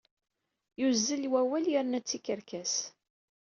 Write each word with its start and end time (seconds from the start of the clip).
Yuzzel 0.79 1.23
wawal 1.31 1.65
yerna 1.73 1.99
d 2.01 2.05
tikerkas 2.07 2.75